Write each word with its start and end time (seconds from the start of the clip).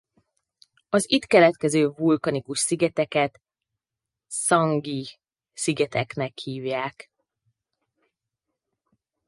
Az 0.89 1.11
itt 1.11 1.25
keletkező 1.25 1.87
vulkanikus 1.87 2.59
szigeteket 2.59 3.41
Sangihe-szigeteknek 4.27 6.37
hívják. 6.37 7.11